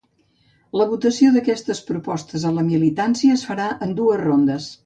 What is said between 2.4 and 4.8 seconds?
a la militància es farà en dues rondes.